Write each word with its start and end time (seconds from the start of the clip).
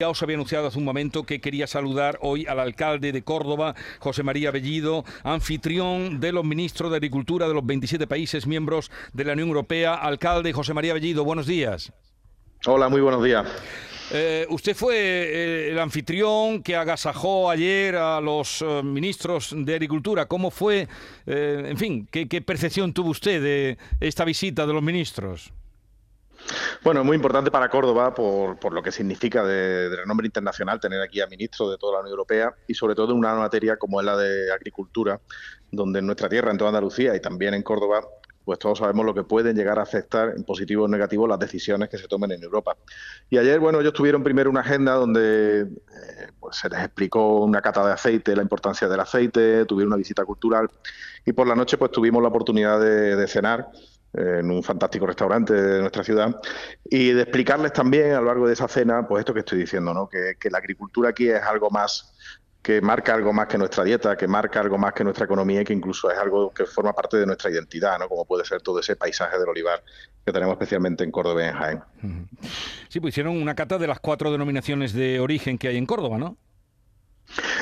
Ya 0.00 0.10
os 0.10 0.22
había 0.22 0.36
anunciado 0.36 0.68
hace 0.68 0.78
un 0.78 0.84
momento 0.84 1.24
que 1.24 1.40
quería 1.40 1.66
saludar 1.66 2.20
hoy 2.22 2.46
al 2.46 2.60
alcalde 2.60 3.10
de 3.10 3.22
Córdoba, 3.22 3.74
José 3.98 4.22
María 4.22 4.52
Bellido, 4.52 5.04
anfitrión 5.24 6.20
de 6.20 6.30
los 6.30 6.44
ministros 6.44 6.92
de 6.92 6.98
Agricultura 6.98 7.48
de 7.48 7.54
los 7.54 7.66
27 7.66 8.06
países 8.06 8.46
miembros 8.46 8.92
de 9.12 9.24
la 9.24 9.32
Unión 9.32 9.48
Europea. 9.48 9.94
Alcalde 9.94 10.52
José 10.52 10.72
María 10.72 10.94
Bellido, 10.94 11.24
buenos 11.24 11.48
días. 11.48 11.92
Hola, 12.66 12.88
muy 12.88 13.00
buenos 13.00 13.24
días. 13.24 13.44
Eh, 14.12 14.46
usted 14.50 14.76
fue 14.76 14.94
eh, 14.96 15.70
el 15.72 15.78
anfitrión 15.80 16.62
que 16.62 16.76
agasajó 16.76 17.50
ayer 17.50 17.96
a 17.96 18.20
los 18.20 18.62
eh, 18.62 18.82
ministros 18.84 19.52
de 19.52 19.74
Agricultura. 19.74 20.26
¿Cómo 20.26 20.52
fue, 20.52 20.86
en 21.26 21.76
fin, 21.76 22.06
qué, 22.08 22.28
qué 22.28 22.40
percepción 22.40 22.92
tuvo 22.92 23.10
usted 23.10 23.42
de 23.42 23.78
esta 23.98 24.24
visita 24.24 24.64
de 24.64 24.74
los 24.74 24.82
ministros? 24.84 25.52
Bueno, 26.82 27.04
muy 27.04 27.16
importante 27.16 27.50
para 27.50 27.68
Córdoba 27.68 28.14
por, 28.14 28.58
por 28.58 28.72
lo 28.72 28.82
que 28.82 28.92
significa 28.92 29.44
de, 29.44 29.94
renombre 29.94 30.26
internacional 30.26 30.80
tener 30.80 31.00
aquí 31.02 31.20
a 31.20 31.26
ministros 31.26 31.70
de 31.70 31.78
toda 31.78 31.94
la 31.94 32.00
Unión 32.00 32.12
Europea 32.12 32.54
y 32.66 32.74
sobre 32.74 32.94
todo 32.94 33.12
en 33.12 33.18
una 33.18 33.34
materia 33.34 33.76
como 33.76 34.00
es 34.00 34.06
la 34.06 34.16
de 34.16 34.52
agricultura, 34.52 35.20
donde 35.70 35.98
en 35.98 36.06
nuestra 36.06 36.28
tierra, 36.28 36.50
en 36.50 36.58
toda 36.58 36.70
Andalucía 36.70 37.14
y 37.14 37.20
también 37.20 37.54
en 37.54 37.62
Córdoba, 37.62 38.02
pues 38.44 38.58
todos 38.58 38.78
sabemos 38.78 39.04
lo 39.04 39.12
que 39.12 39.24
pueden 39.24 39.54
llegar 39.54 39.78
a 39.78 39.82
afectar 39.82 40.32
en 40.34 40.42
positivo 40.42 40.84
o 40.84 40.88
negativo 40.88 41.26
las 41.26 41.38
decisiones 41.38 41.90
que 41.90 41.98
se 41.98 42.08
tomen 42.08 42.32
en 42.32 42.42
Europa. 42.42 42.76
Y 43.28 43.36
ayer, 43.36 43.60
bueno, 43.60 43.80
ellos 43.80 43.92
tuvieron 43.92 44.22
primero 44.22 44.48
una 44.48 44.60
agenda 44.60 44.94
donde 44.94 45.60
eh, 45.60 45.66
pues 46.40 46.56
se 46.56 46.70
les 46.70 46.80
explicó 46.80 47.40
una 47.44 47.60
cata 47.60 47.86
de 47.86 47.92
aceite, 47.92 48.34
la 48.34 48.40
importancia 48.40 48.88
del 48.88 49.00
aceite, 49.00 49.66
tuvieron 49.66 49.88
una 49.88 49.98
visita 49.98 50.24
cultural 50.24 50.70
y 51.26 51.32
por 51.32 51.46
la 51.46 51.54
noche 51.54 51.76
pues 51.76 51.90
tuvimos 51.90 52.22
la 52.22 52.28
oportunidad 52.28 52.80
de 52.80 53.28
cenar 53.28 53.68
en 54.14 54.50
un 54.50 54.62
fantástico 54.62 55.06
restaurante 55.06 55.52
de 55.52 55.80
nuestra 55.80 56.02
ciudad 56.02 56.40
y 56.84 57.12
de 57.12 57.22
explicarles 57.22 57.72
también 57.72 58.12
a 58.12 58.20
lo 58.20 58.26
largo 58.26 58.46
de 58.46 58.54
esa 58.54 58.68
cena, 58.68 59.06
pues 59.06 59.20
esto 59.20 59.34
que 59.34 59.40
estoy 59.40 59.58
diciendo, 59.58 59.92
¿no? 59.92 60.08
que, 60.08 60.36
que 60.38 60.50
la 60.50 60.58
agricultura 60.58 61.10
aquí 61.10 61.28
es 61.28 61.42
algo 61.42 61.70
más 61.70 62.14
que 62.62 62.80
marca 62.80 63.14
algo 63.14 63.32
más 63.32 63.46
que 63.46 63.56
nuestra 63.56 63.84
dieta, 63.84 64.16
que 64.16 64.26
marca 64.26 64.60
algo 64.60 64.76
más 64.76 64.92
que 64.92 65.04
nuestra 65.04 65.24
economía 65.24 65.62
y 65.62 65.64
que 65.64 65.72
incluso 65.72 66.10
es 66.10 66.18
algo 66.18 66.52
que 66.52 66.66
forma 66.66 66.92
parte 66.92 67.16
de 67.16 67.24
nuestra 67.24 67.50
identidad, 67.50 67.98
¿no? 67.98 68.08
como 68.08 68.24
puede 68.24 68.44
ser 68.44 68.60
todo 68.60 68.80
ese 68.80 68.96
paisaje 68.96 69.38
del 69.38 69.48
olivar 69.48 69.82
que 70.24 70.32
tenemos 70.32 70.52
especialmente 70.52 71.04
en 71.04 71.10
Córdoba 71.10 71.44
y 71.44 71.48
en 71.48 71.54
Jaén. 71.54 71.82
Sí, 72.88 73.00
pues 73.00 73.14
hicieron 73.14 73.40
una 73.40 73.54
cata 73.54 73.78
de 73.78 73.86
las 73.86 74.00
cuatro 74.00 74.30
denominaciones 74.30 74.92
de 74.92 75.20
origen 75.20 75.56
que 75.56 75.68
hay 75.68 75.76
en 75.76 75.86
Córdoba, 75.86 76.18
¿no? 76.18 76.36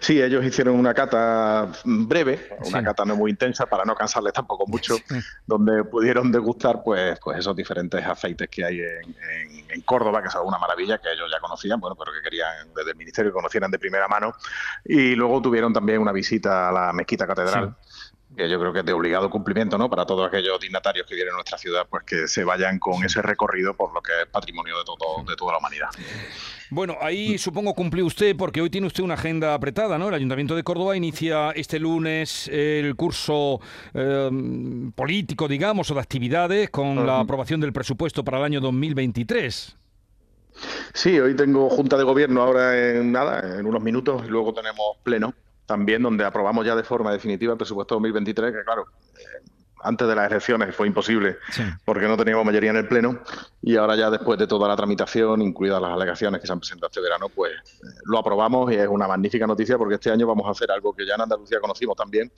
Sí, 0.00 0.20
ellos 0.20 0.44
hicieron 0.44 0.76
una 0.76 0.94
cata 0.94 1.70
breve, 1.84 2.56
una 2.66 2.78
sí. 2.78 2.84
cata 2.84 3.04
no 3.04 3.16
muy 3.16 3.30
intensa 3.30 3.66
para 3.66 3.84
no 3.84 3.94
cansarles 3.94 4.32
tampoco 4.32 4.66
mucho, 4.66 4.96
sí. 4.96 5.20
donde 5.46 5.84
pudieron 5.84 6.32
degustar 6.32 6.82
pues, 6.82 7.18
pues 7.22 7.38
esos 7.38 7.54
diferentes 7.54 8.04
aceites 8.04 8.48
que 8.48 8.64
hay 8.64 8.80
en, 8.80 9.16
en, 9.30 9.70
en, 9.70 9.80
Córdoba, 9.82 10.22
que 10.22 10.30
son 10.30 10.46
una 10.46 10.58
maravilla, 10.58 10.98
que 10.98 11.12
ellos 11.12 11.30
ya 11.30 11.38
conocían, 11.40 11.78
bueno, 11.78 11.94
pero 11.96 12.12
que 12.12 12.22
querían 12.22 12.72
desde 12.74 12.92
el 12.92 12.96
ministerio 12.96 13.30
que 13.30 13.36
conocieran 13.36 13.70
de 13.70 13.78
primera 13.78 14.08
mano. 14.08 14.34
Y 14.84 15.14
luego 15.14 15.42
tuvieron 15.42 15.72
también 15.72 16.00
una 16.00 16.12
visita 16.12 16.68
a 16.68 16.72
la 16.72 16.92
mezquita 16.92 17.26
catedral. 17.26 17.76
Sí 17.86 18.09
que 18.36 18.48
yo 18.48 18.60
creo 18.60 18.72
que 18.72 18.80
es 18.80 18.84
de 18.84 18.92
obligado 18.92 19.28
cumplimiento, 19.28 19.76
¿no? 19.76 19.90
Para 19.90 20.06
todos 20.06 20.26
aquellos 20.26 20.60
dignatarios 20.60 21.06
que 21.06 21.14
vienen 21.14 21.32
a 21.32 21.36
nuestra 21.36 21.58
ciudad, 21.58 21.86
pues 21.88 22.04
que 22.04 22.28
se 22.28 22.44
vayan 22.44 22.78
con 22.78 23.04
ese 23.04 23.22
recorrido 23.22 23.74
por 23.74 23.92
lo 23.92 24.00
que 24.00 24.12
es 24.22 24.28
patrimonio 24.28 24.78
de, 24.78 24.84
todo, 24.84 25.24
de 25.28 25.36
toda 25.36 25.52
la 25.52 25.58
humanidad. 25.58 25.88
Bueno, 26.70 26.96
ahí 27.00 27.36
supongo 27.38 27.74
cumplió 27.74 28.06
usted, 28.06 28.36
porque 28.36 28.60
hoy 28.60 28.70
tiene 28.70 28.86
usted 28.86 29.02
una 29.02 29.14
agenda 29.14 29.54
apretada, 29.54 29.98
¿no? 29.98 30.08
El 30.08 30.14
Ayuntamiento 30.14 30.54
de 30.54 30.62
Córdoba 30.62 30.96
inicia 30.96 31.50
este 31.50 31.80
lunes 31.80 32.48
el 32.48 32.94
curso 32.94 33.60
eh, 33.94 34.30
político, 34.94 35.48
digamos, 35.48 35.90
o 35.90 35.94
de 35.94 36.00
actividades 36.00 36.70
con 36.70 36.98
uh 36.98 37.02
-huh. 37.02 37.06
la 37.06 37.20
aprobación 37.20 37.60
del 37.60 37.72
presupuesto 37.72 38.22
para 38.22 38.38
el 38.38 38.44
año 38.44 38.60
2023. 38.60 39.76
Sí, 40.94 41.18
hoy 41.18 41.34
tengo 41.34 41.68
junta 41.68 41.96
de 41.96 42.04
gobierno 42.04 42.42
ahora 42.42 42.96
en 42.96 43.10
nada, 43.10 43.58
en 43.58 43.66
unos 43.66 43.82
minutos, 43.82 44.22
y 44.26 44.28
luego 44.28 44.52
tenemos 44.52 44.96
pleno 45.02 45.34
también 45.70 46.02
donde 46.02 46.24
aprobamos 46.24 46.66
ya 46.66 46.74
de 46.74 46.82
forma 46.82 47.12
definitiva 47.12 47.52
el 47.52 47.56
presupuesto 47.56 47.94
2023, 47.94 48.52
que 48.52 48.64
claro, 48.64 48.86
antes 49.82 50.06
de 50.06 50.14
las 50.14 50.30
elecciones 50.30 50.74
fue 50.74 50.86
imposible 50.86 51.36
sí. 51.50 51.62
porque 51.84 52.06
no 52.06 52.16
teníamos 52.16 52.44
mayoría 52.44 52.70
en 52.70 52.76
el 52.76 52.88
Pleno 52.88 53.20
y 53.62 53.76
ahora 53.76 53.96
ya 53.96 54.10
después 54.10 54.38
de 54.38 54.46
toda 54.46 54.68
la 54.68 54.76
tramitación, 54.76 55.42
incluidas 55.42 55.80
las 55.80 55.92
alegaciones 55.92 56.40
que 56.40 56.46
se 56.46 56.52
han 56.52 56.60
presentado 56.60 56.88
este 56.88 57.00
verano, 57.00 57.28
pues 57.28 57.52
eh, 57.52 57.86
lo 58.04 58.18
aprobamos 58.18 58.72
y 58.72 58.76
es 58.76 58.88
una 58.88 59.06
magnífica 59.06 59.46
noticia 59.46 59.76
porque 59.76 59.94
este 59.94 60.10
año 60.10 60.26
vamos 60.26 60.46
a 60.46 60.50
hacer 60.50 60.70
algo 60.70 60.94
que 60.94 61.06
ya 61.06 61.14
en 61.14 61.22
Andalucía 61.22 61.60
conocimos 61.60 61.96
también, 61.96 62.32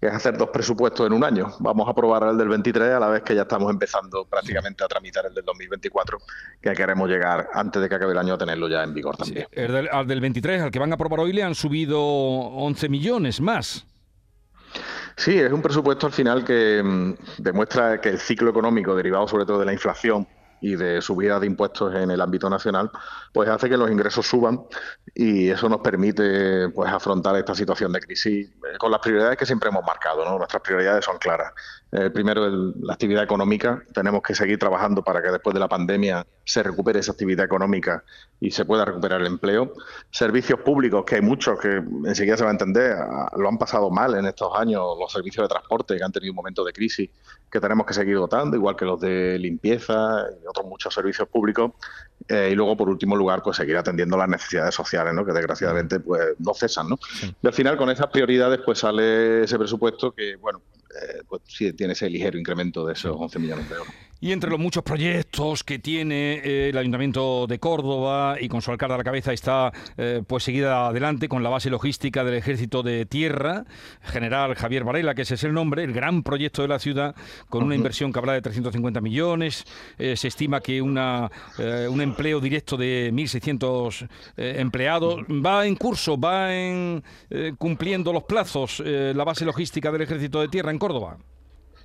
que 0.00 0.06
es 0.06 0.12
hacer 0.12 0.36
dos 0.36 0.50
presupuestos 0.50 1.06
en 1.06 1.12
un 1.12 1.24
año. 1.24 1.54
Vamos 1.60 1.88
a 1.88 1.92
aprobar 1.92 2.24
el 2.24 2.36
del 2.36 2.48
23 2.48 2.92
a 2.92 3.00
la 3.00 3.08
vez 3.08 3.22
que 3.22 3.34
ya 3.34 3.42
estamos 3.42 3.70
empezando 3.70 4.26
prácticamente 4.26 4.84
a 4.84 4.88
tramitar 4.88 5.26
el 5.26 5.34
del 5.34 5.44
2024, 5.44 6.18
que 6.60 6.72
queremos 6.72 7.08
llegar 7.08 7.48
antes 7.54 7.80
de 7.80 7.88
que 7.88 7.94
acabe 7.94 8.12
el 8.12 8.18
año 8.18 8.34
a 8.34 8.38
tenerlo 8.38 8.68
ya 8.68 8.82
en 8.82 8.92
vigor 8.92 9.16
también. 9.16 9.46
Sí, 9.50 9.60
el 9.60 9.72
del, 9.72 9.88
al 9.90 10.06
del 10.06 10.20
23, 10.20 10.62
al 10.62 10.70
que 10.70 10.78
van 10.78 10.92
a 10.92 10.94
aprobar 10.94 11.20
hoy, 11.20 11.32
le 11.32 11.42
han 11.42 11.54
subido 11.54 12.00
11 12.02 12.88
millones 12.88 13.40
más. 13.40 13.86
Sí, 15.16 15.38
es 15.38 15.52
un 15.52 15.62
presupuesto 15.62 16.06
al 16.06 16.12
final 16.12 16.44
que 16.44 16.82
mmm, 16.82 17.14
demuestra 17.38 18.00
que 18.00 18.10
el 18.10 18.18
ciclo 18.18 18.50
económico, 18.50 18.94
derivado 18.94 19.26
sobre 19.26 19.46
todo 19.46 19.58
de 19.58 19.66
la 19.66 19.72
inflación, 19.72 20.26
y 20.60 20.76
de 20.76 21.00
subida 21.02 21.38
de 21.38 21.46
impuestos 21.46 21.94
en 21.94 22.10
el 22.10 22.20
ámbito 22.20 22.48
nacional, 22.48 22.90
pues 23.32 23.48
hace 23.48 23.68
que 23.68 23.76
los 23.76 23.90
ingresos 23.90 24.26
suban 24.26 24.62
y 25.14 25.50
eso 25.50 25.68
nos 25.68 25.80
permite 25.80 26.68
pues 26.70 26.90
afrontar 26.90 27.36
esta 27.36 27.54
situación 27.54 27.92
de 27.92 28.00
crisis 28.00 28.50
con 28.78 28.90
las 28.90 29.00
prioridades 29.00 29.36
que 29.36 29.46
siempre 29.46 29.68
hemos 29.68 29.84
marcado. 29.84 30.24
¿no? 30.24 30.38
Nuestras 30.38 30.62
prioridades 30.62 31.04
son 31.04 31.18
claras. 31.18 31.52
Eh, 31.92 32.10
primero, 32.10 32.46
el, 32.46 32.74
la 32.82 32.94
actividad 32.94 33.22
económica. 33.22 33.82
Tenemos 33.94 34.20
que 34.22 34.34
seguir 34.34 34.58
trabajando 34.58 35.02
para 35.02 35.22
que 35.22 35.30
después 35.30 35.54
de 35.54 35.60
la 35.60 35.68
pandemia 35.68 36.26
se 36.44 36.62
recupere 36.62 36.98
esa 36.98 37.12
actividad 37.12 37.44
económica 37.44 38.02
y 38.40 38.50
se 38.50 38.64
pueda 38.64 38.84
recuperar 38.84 39.20
el 39.20 39.28
empleo. 39.28 39.72
Servicios 40.10 40.60
públicos, 40.60 41.04
que 41.04 41.16
hay 41.16 41.22
muchos 41.22 41.58
que 41.60 41.82
enseguida 42.04 42.36
se 42.36 42.42
va 42.42 42.50
a 42.50 42.52
entender, 42.52 42.96
lo 43.36 43.48
han 43.48 43.56
pasado 43.56 43.90
mal 43.90 44.14
en 44.16 44.26
estos 44.26 44.50
años, 44.56 44.82
los 44.98 45.12
servicios 45.12 45.44
de 45.44 45.48
transporte 45.48 45.96
que 45.96 46.02
han 46.02 46.12
tenido 46.12 46.32
un 46.32 46.36
momento 46.36 46.64
de 46.64 46.72
crisis 46.72 47.08
que 47.50 47.60
tenemos 47.60 47.86
que 47.86 47.94
seguir 47.94 48.16
dotando, 48.16 48.56
igual 48.56 48.74
que 48.74 48.84
los 48.84 49.00
de 49.00 49.38
limpieza 49.38 50.26
y 50.42 50.46
otros 50.46 50.66
muchos 50.66 50.92
servicios 50.92 51.28
públicos. 51.28 51.72
Eh, 52.28 52.50
y 52.50 52.54
luego, 52.56 52.76
por 52.76 52.88
último 52.88 53.14
lugar, 53.14 53.42
pues 53.42 53.56
seguir 53.56 53.76
atendiendo 53.76 54.16
las 54.16 54.28
necesidades 54.28 54.74
sociales, 54.74 55.14
¿no? 55.14 55.24
que 55.24 55.32
desgraciadamente 55.32 56.00
pues 56.00 56.34
no 56.40 56.52
cesan. 56.52 56.88
¿no? 56.88 56.98
Sí. 57.20 57.34
Y 57.40 57.46
al 57.46 57.52
final, 57.52 57.76
con 57.76 57.88
esas 57.90 58.08
prioridades, 58.08 58.60
pues 58.64 58.80
sale 58.80 59.44
ese 59.44 59.56
presupuesto 59.56 60.12
que, 60.12 60.34
bueno, 60.36 60.60
eh, 61.02 61.22
pues 61.28 61.42
sí 61.46 61.72
tiene 61.74 61.92
ese 61.94 62.10
ligero 62.10 62.38
incremento 62.38 62.86
de 62.86 62.92
esos 62.94 63.16
11 63.18 63.38
millones 63.38 63.68
de 63.68 63.76
euros. 63.76 64.05
Y 64.18 64.32
entre 64.32 64.48
los 64.48 64.58
muchos 64.58 64.82
proyectos 64.82 65.62
que 65.62 65.78
tiene 65.78 66.40
eh, 66.42 66.70
el 66.70 66.78
Ayuntamiento 66.78 67.46
de 67.46 67.58
Córdoba 67.58 68.36
y 68.40 68.48
con 68.48 68.62
su 68.62 68.70
alcalde 68.70 68.94
a 68.94 68.98
la 68.98 69.04
cabeza 69.04 69.32
está 69.34 69.72
eh, 69.98 70.22
pues 70.26 70.44
seguida 70.44 70.86
adelante 70.86 71.28
con 71.28 71.42
la 71.42 71.50
base 71.50 71.68
logística 71.68 72.24
del 72.24 72.34
Ejército 72.34 72.82
de 72.82 73.04
Tierra, 73.04 73.64
General 74.02 74.54
Javier 74.54 74.84
Varela, 74.84 75.14
que 75.14 75.22
ese 75.22 75.34
es 75.34 75.44
el 75.44 75.52
nombre, 75.52 75.84
el 75.84 75.92
gran 75.92 76.22
proyecto 76.22 76.62
de 76.62 76.68
la 76.68 76.78
ciudad, 76.78 77.14
con 77.50 77.62
una 77.62 77.74
inversión 77.74 78.10
que 78.10 78.18
habrá 78.18 78.32
de 78.32 78.40
350 78.40 79.02
millones. 79.02 79.64
Eh, 79.98 80.16
se 80.16 80.28
estima 80.28 80.60
que 80.60 80.80
una, 80.80 81.30
un 81.90 82.00
empleo 82.00 82.40
directo 82.40 82.78
de 82.78 83.10
1.600 83.12 84.08
eh, 84.38 84.54
empleados 84.58 85.20
va 85.24 85.66
en 85.66 85.76
curso, 85.76 86.18
va 86.18 86.54
en, 86.54 87.04
cumpliendo 87.58 88.12
los 88.12 88.24
plazos 88.24 88.80
la 88.80 89.24
base 89.24 89.44
logística 89.44 89.92
del 89.92 90.02
Ejército 90.02 90.40
de 90.40 90.48
Tierra 90.48 90.70
en 90.70 90.78
Córdoba. 90.78 91.18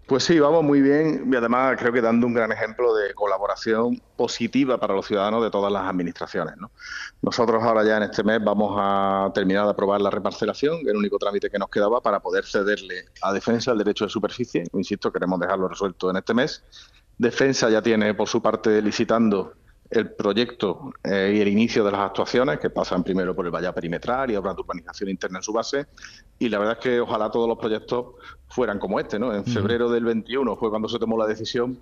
Pues 0.07 0.23
sí, 0.25 0.39
vamos 0.39 0.63
muy 0.63 0.81
bien 0.81 1.31
y 1.31 1.35
además 1.35 1.77
creo 1.79 1.93
que 1.93 2.01
dando 2.01 2.27
un 2.27 2.33
gran 2.33 2.51
ejemplo 2.51 2.93
de 2.93 3.13
colaboración 3.13 4.01
positiva 4.17 4.77
para 4.77 4.93
los 4.93 5.07
ciudadanos 5.07 5.41
de 5.41 5.49
todas 5.49 5.71
las 5.71 5.87
administraciones. 5.87 6.57
¿no? 6.57 6.69
Nosotros 7.21 7.63
ahora 7.63 7.83
ya 7.85 7.97
en 7.97 8.03
este 8.03 8.23
mes 8.23 8.43
vamos 8.43 8.75
a 8.77 9.31
terminar 9.33 9.63
de 9.65 9.71
aprobar 9.71 10.01
la 10.01 10.09
reparcelación, 10.09 10.79
el 10.85 10.97
único 10.97 11.17
trámite 11.17 11.49
que 11.49 11.57
nos 11.57 11.69
quedaba 11.69 12.01
para 12.01 12.19
poder 12.19 12.45
cederle 12.45 13.05
a 13.21 13.31
Defensa 13.31 13.71
el 13.71 13.77
derecho 13.77 14.05
de 14.05 14.09
superficie. 14.09 14.63
Insisto, 14.73 15.13
queremos 15.13 15.39
dejarlo 15.39 15.69
resuelto 15.69 16.09
en 16.09 16.17
este 16.17 16.33
mes. 16.33 16.63
Defensa 17.17 17.69
ya 17.69 17.81
tiene 17.81 18.13
por 18.13 18.27
su 18.27 18.41
parte 18.41 18.81
licitando 18.81 19.53
el 19.91 20.11
proyecto 20.13 20.93
eh, 21.03 21.33
y 21.35 21.41
el 21.41 21.49
inicio 21.49 21.83
de 21.83 21.91
las 21.91 22.01
actuaciones 22.01 22.59
que 22.59 22.69
pasan 22.69 23.03
primero 23.03 23.35
por 23.35 23.45
el 23.45 23.51
valla 23.51 23.73
perimetral 23.73 24.31
y 24.31 24.35
obras 24.35 24.55
de 24.55 24.61
urbanización 24.61 25.09
interna 25.09 25.39
en 25.39 25.43
su 25.43 25.51
base 25.51 25.85
y 26.39 26.47
la 26.47 26.59
verdad 26.59 26.77
es 26.79 26.83
que 26.83 26.99
ojalá 27.01 27.29
todos 27.29 27.47
los 27.47 27.57
proyectos 27.57 28.15
fueran 28.47 28.79
como 28.79 28.99
este, 28.99 29.19
¿no? 29.19 29.35
En 29.35 29.45
febrero 29.45 29.91
del 29.91 30.05
21 30.05 30.55
fue 30.55 30.69
cuando 30.69 30.87
se 30.87 30.97
tomó 30.97 31.17
la 31.17 31.27
decisión 31.27 31.77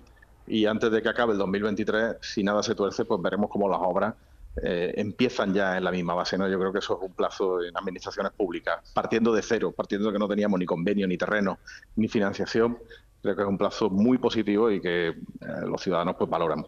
y 0.46 0.66
antes 0.66 0.90
de 0.90 1.00
que 1.00 1.08
acabe 1.08 1.32
el 1.32 1.38
2023, 1.38 2.16
si 2.20 2.42
nada 2.42 2.62
se 2.64 2.74
tuerce, 2.74 3.04
pues 3.04 3.22
veremos 3.22 3.48
cómo 3.48 3.68
las 3.68 3.78
obras 3.80 4.14
eh, 4.60 4.92
empiezan 4.96 5.54
ya 5.54 5.76
en 5.76 5.84
la 5.84 5.92
misma 5.92 6.14
base, 6.14 6.36
¿no? 6.36 6.48
Yo 6.48 6.58
creo 6.58 6.72
que 6.72 6.80
eso 6.80 6.98
es 7.00 7.08
un 7.08 7.14
plazo 7.14 7.62
en 7.62 7.76
administraciones 7.76 8.32
públicas, 8.32 8.90
partiendo 8.92 9.32
de 9.32 9.42
cero, 9.42 9.72
partiendo 9.74 10.08
de 10.08 10.14
que 10.14 10.18
no 10.18 10.26
teníamos 10.26 10.58
ni 10.58 10.66
convenio, 10.66 11.06
ni 11.06 11.16
terreno, 11.16 11.60
ni 11.94 12.08
financiación, 12.08 12.76
creo 13.22 13.36
que 13.36 13.42
es 13.42 13.48
un 13.48 13.58
plazo 13.58 13.88
muy 13.88 14.18
positivo 14.18 14.70
y 14.70 14.80
que 14.80 15.08
eh, 15.08 15.14
los 15.66 15.80
ciudadanos 15.80 16.16
pues 16.18 16.28
valoran. 16.28 16.66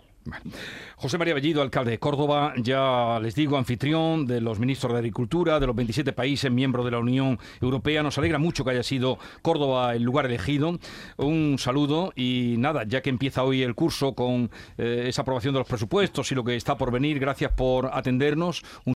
José 0.97 1.19
María 1.19 1.35
Bellido, 1.35 1.63
alcalde 1.63 1.93
de 1.93 1.99
Córdoba, 1.99 2.55
ya 2.57 3.19
les 3.21 3.35
digo, 3.35 3.57
anfitrión 3.57 4.27
de 4.27 4.41
los 4.41 4.59
ministros 4.59 4.93
de 4.93 4.99
Agricultura 4.99 5.59
de 5.59 5.67
los 5.67 5.75
27 5.77 6.13
países 6.13 6.51
miembros 6.51 6.85
de 6.85 6.91
la 6.91 6.99
Unión 6.99 7.39
Europea. 7.61 8.03
Nos 8.03 8.19
alegra 8.19 8.39
mucho 8.39 8.65
que 8.65 8.71
haya 8.71 8.83
sido 8.83 9.19
Córdoba 9.43 9.95
el 9.95 10.03
lugar 10.03 10.27
elegido. 10.27 10.79
Un 11.17 11.57
saludo 11.59 12.13
y 12.17 12.57
nada, 12.59 12.85
ya 12.85 13.01
que 13.03 13.11
empieza 13.11 13.43
hoy 13.45 13.63
el 13.63 13.75
curso 13.75 14.15
con 14.15 14.51
eh, 14.79 15.05
esa 15.09 15.23
aprobación 15.23 15.55
de 15.55 15.61
los 15.61 15.69
presupuestos 15.69 16.31
y 16.33 16.35
lo 16.35 16.45
que 16.45 16.57
está 16.57 16.77
por 16.77 16.91
venir, 16.91 17.19
gracias 17.19 17.53
por 17.53 17.91
atendernos. 17.93 18.63
Un 18.85 18.91